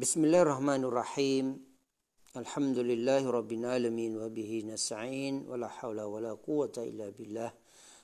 [0.00, 1.46] بسم الله الرحمن الرحيم
[2.36, 7.50] الحمد لله رب العالمين وبه نستعين ولا حول ولا قوة إلا بالله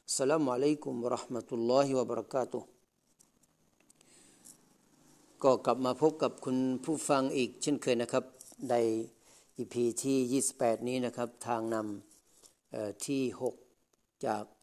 [0.09, 2.63] السلام عليكم ورحمة الله وبركاته
[5.45, 8.25] ก็กลับมาพบกับคุณผู้ฟังอีกเช่นเคยนะครับ
[8.71, 8.75] ใน
[9.59, 13.23] อีพีที่ 28 นี้นะครับทางนำเอ่อที่
[13.75, 14.56] 6 จากเ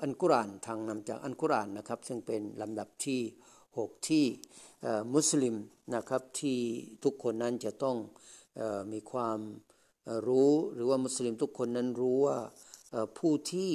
[0.00, 3.20] อันกุรานทางนำจากอันกุรานนะครับ ซึ่งเป็นลำดับที่
[3.66, 4.24] 6 ที่
[5.14, 5.56] มุสลิม
[5.94, 6.58] นะครับที่
[7.04, 7.96] ทุกคนนั้นจะต้อง
[8.60, 9.38] อมีความ
[10.26, 12.38] รู้หรือว่ามุสลิมทุกคนนั้นรู้ว่า
[13.18, 13.72] ผู้ที่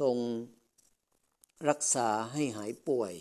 [0.00, 0.16] ทรง
[1.68, 3.12] รักษาให้หายป่วย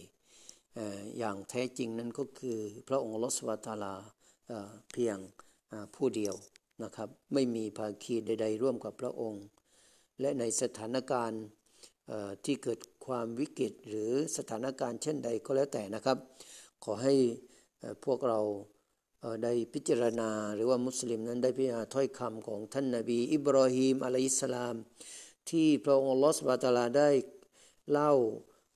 [0.78, 0.80] อ
[1.18, 3.96] อย่างแท้จริงนั้นก็คือพระองค์ลสุบฮานะฮูวะตาลา
[4.92, 5.18] เพียง
[5.96, 6.36] ผู้เดียว
[6.84, 9.44] นะครับ ไม่มีภาคีใด ๆ ร่วมกับพระองค์
[10.20, 11.44] และในสถานการณ์
[12.46, 16.18] ที่เกิดความวิกฤตหรือสถานการณ์เช่นใดก็แล้วแต่นะครับ
[16.84, 17.16] ขอให้
[18.06, 18.40] พวกเรา
[19.44, 24.76] ได้พิจารณาหรือว่ามุสลิมนั้นได้พิจารณาถ้อยคำของท่านนบี อิบราฮิมอะลัยสลาม
[25.50, 27.10] ที่พระองค์ลอสบาตาลาได้
[27.92, 28.12] เล่า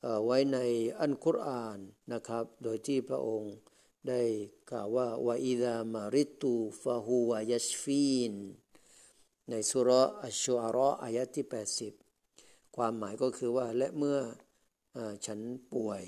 [0.01, 0.59] เอ่อไว้ใน
[0.99, 1.79] อันกุรอาน
[2.13, 3.53] นะครับ โดยที่พระองค์
[4.07, 4.21] ได้
[4.71, 8.33] กล่าวว่าวะอิดามาริตูฟะฮูวะยัชฟีน
[9.49, 9.89] ในสุร
[10.23, 12.02] อัชชุอาระอายะที่ 80
[12.75, 14.19] ความหมายก็คือว่าและเมื่อ
[14.97, 15.39] อฉัน
[15.73, 16.03] ป่วย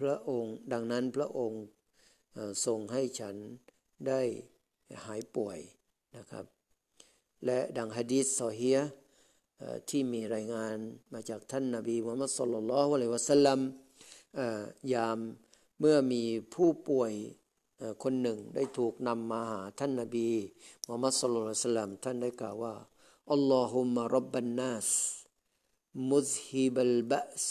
[0.00, 1.62] พระองค์ดังนั้นพระองค์
[2.34, 3.36] เอ่อทรงให้ฉัน
[4.08, 4.20] ได้
[5.04, 5.58] หายป่วย
[6.16, 6.44] นะครับ
[7.44, 8.78] และดังฮะดีษซอฮีย
[9.88, 10.76] ที่มีรายงาน
[11.12, 13.60] มาจากท่านนาบีมุฮัมมัดศ็อลลัลลอฮุอะลัยวะสัลลัม
[14.94, 15.18] ยาม
[15.80, 16.22] เมื่อมี
[16.54, 17.12] ผู้ป่วย
[18.02, 20.28] คนหนึ่งได้ถูกนำมาหาท่านนาบี
[20.84, 22.74] มุฮัมมัดصلى الله عليه وسلم ท่านได้กล่าวว่า
[23.32, 24.88] اللهم رب الناس
[26.10, 27.46] مذهب البأس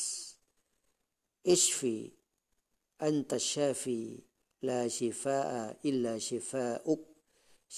[1.50, 7.02] اشف أنت الشافي لا شفاء إلا شفاؤك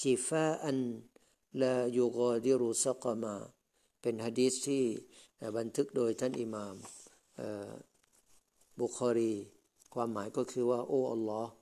[0.00, 3.34] شفاء لا يغادر سقما
[4.00, 4.84] เป็นฮะดีษที่
[5.56, 6.74] บันทึกโดยท่านอิหม่าม
[8.80, 9.34] บุคอรี
[9.94, 11.52] ความหมายก็คือว่า โอ้อัลลอฮ์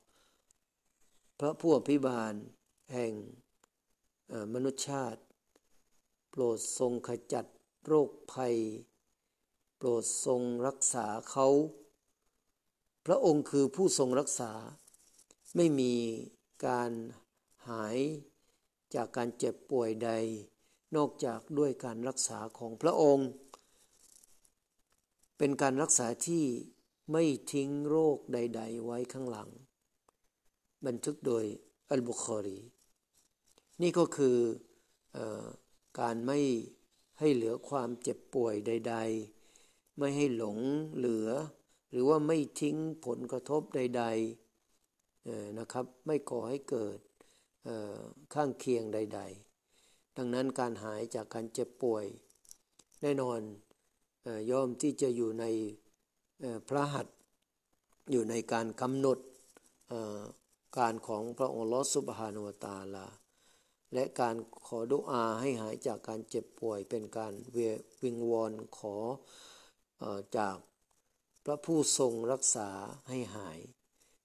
[1.39, 2.33] พระผู้อภิบาล
[2.93, 3.13] แห่ง
[4.53, 5.21] มนุษยชาติ
[6.31, 7.47] โปรดทรงขจัด
[7.87, 8.55] โรคภัย
[9.83, 11.49] โปรดทรงรักษาเขา
[13.07, 14.53] พระองค์คือผู้ทรงรักษา
[15.57, 15.95] ไม่มี
[16.67, 16.91] การ
[17.69, 17.99] หาย
[18.95, 20.11] จากการเจ็บป่วยใด
[20.97, 23.29] นอกจากด้วยการรักษาของพระองค์
[25.39, 26.45] เป็นการรักษาที่
[27.13, 29.49] ไม่ทิ้งโรคใด ๆ ไว้ข้างหลัง
[30.87, 31.45] บันทึกโดย
[31.91, 32.61] อัลบุคอรี
[33.83, 34.37] นี่ก็คือ
[35.17, 35.47] ออ
[36.01, 36.39] การไม่
[37.19, 39.40] ให้เหลือความเจ็บป่วยใด ๆ
[40.01, 40.59] ไม่ให้หลง
[40.97, 41.29] เหลือ
[41.91, 46.99] หรือว่าไม่ทิ้งผลกระทบใดๆนะครับ ไม่ก่อให้เกิด
[48.35, 49.21] ข้างเคียงใด
[49.69, 52.05] ๆ ดังนั้นการหายจากการเจ็บป่วย
[53.03, 53.41] แน่นอน
[54.25, 55.45] ออย่อมที่จะอยู่ใน
[56.69, 57.17] พระหัตถ์
[58.11, 59.19] อยู่ในการกำหนด
[60.79, 63.07] การของพระองค์อัลอสุบฮานุวตาลา
[63.95, 67.59] และการขอดุอาให้หายจากการเจ็บป่วยเป็นการเว
[68.03, 68.97] วิงวอนขอ
[70.37, 70.57] จาก
[71.45, 72.69] พระผู้ทรงรักษา
[73.09, 73.59] ให้หาย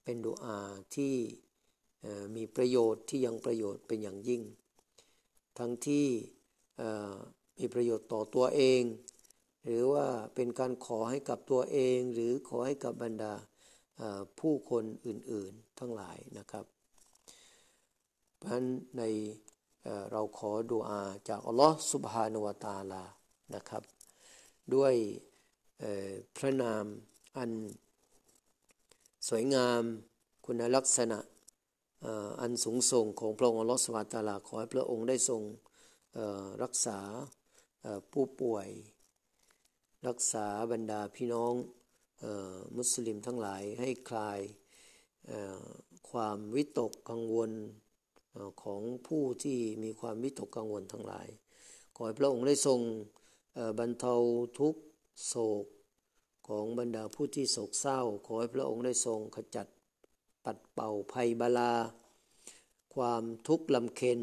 [0.03, 0.59] เป็นดุอา
[0.96, 1.16] ที่
[2.36, 4.41] มีประโยชน์ที่ยังประโยชน์เป็นอย่างยิ่ง
[5.58, 6.08] ทั้งที่
[7.58, 8.84] มีประโยชน์ต่อตัวเอง
[9.64, 13.34] หรือว่าเป็นการขอให้กับตัวเอง หรือขอให้กับบรรดา
[14.40, 16.66] ผู้คนอื่นๆทั้งหลายนะครับ
[18.38, 18.66] เพราะฉะนั้น
[18.97, 19.03] ใน
[20.11, 23.03] เราขอดุอาจากอัลลอฮ์สุบฮานุวะตาลา
[23.55, 23.84] นะครับ
[24.73, 24.94] ด้วย
[26.38, 26.86] พระนาม
[27.38, 27.52] อัน
[29.28, 29.82] สวยงาม
[30.46, 31.20] คุณลักษณะ
[32.42, 35.42] อันสูงส่งของพระองค์อัลลอฮ์สุบฮาตาลาขอให้พระองค์ได้ทรง
[36.64, 37.00] รักษา
[38.12, 38.68] ผู้ป่วย
[40.08, 41.54] รักษาบรรดาพี่น้อง
[42.78, 44.40] มุสลิมทั้งหลายให้คลาย
[46.10, 47.52] ความวิตกกังวล
[48.64, 51.28] ของผู้ที่มีความวิตกกังวลทั้งหลาย
[51.96, 52.80] ขอให้พระองค์ได้ทรง
[53.80, 54.14] บรรเทา
[54.60, 54.82] ทุกข์
[55.26, 55.34] โศ
[55.64, 55.66] ก
[56.47, 59.67] ของบรรดาผู้ที่โศกเศร้า ขอให้พระองค์ได้ทรงขจัด
[60.46, 61.73] ปัดเป่าภัยบาลา
[62.96, 64.20] ความทุกข์ลำเค็ญ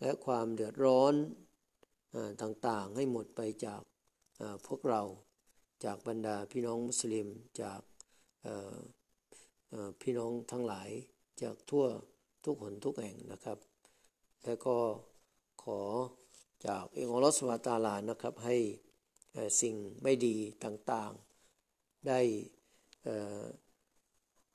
[0.00, 1.14] และความเดือดร้อน
[2.14, 3.82] อต่างๆให้หมดไปจาก
[4.66, 5.02] พวกเรา
[5.84, 7.28] จากบรรดาพี่น้องมุสลิม
[7.60, 7.80] จาก
[10.00, 10.90] พี่น้องทั้งหลาย
[11.42, 11.84] จากทั่ว
[12.44, 13.58] ทุกหนทุกแห่งนะครับ
[14.44, 14.76] และก็
[15.62, 15.80] ขอ
[16.66, 18.56] จากเองอัลลอฮฺสุบฮาตาลานะครับให้
[19.60, 22.20] สิ่งไม่ดีต่างๆ ได้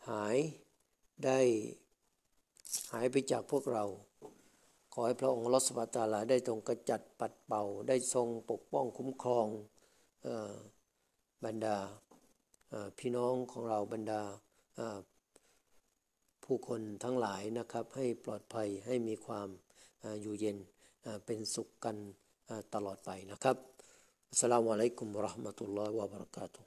[0.09, 0.37] หาย
[1.25, 1.39] ได้
[2.91, 3.83] หายไปจากพวกเรา
[4.93, 9.47] ขอให้พระองค์อัลอสุบฮานะตาลาได้ทรงกระจัดปัดเป่า ได้ทรงปกป้องคุ้มครอง
[10.25, 10.27] อ
[11.45, 11.77] บรรดา
[12.99, 14.21] พี่น้องของเราบรรดา
[16.43, 19.47] ผู้คนทั้งหลายนะครับ ให้ปลอดภัยให้มีความ
[20.03, 20.57] ออยู่เย็น
[21.25, 21.95] เป็นสุขกัน
[22.73, 23.57] ตลอดไปนะครับ
[24.33, 26.63] السلام عليكم ورحمة الله وبركاته.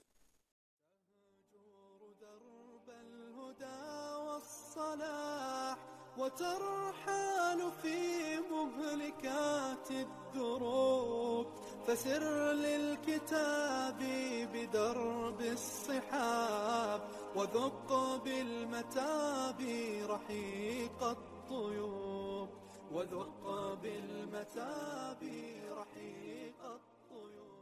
[2.20, 3.82] درب الهدى
[4.26, 5.76] والصلاح
[6.18, 7.98] وترحال في
[8.50, 11.46] مهلكات الدروب
[11.86, 14.00] فسر للكتاب
[14.54, 17.00] بدرب الصحاب
[17.36, 17.90] وذق
[18.24, 19.60] بالمتاب
[20.10, 22.48] رحيق الطيوب
[22.92, 23.44] وذق
[23.82, 25.22] بالمتاب
[25.80, 26.91] رحيق الطيوب.
[27.12, 27.61] お哟。